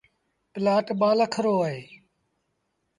[0.53, 1.81] پلآٽ ٻآ لک رو اهي۔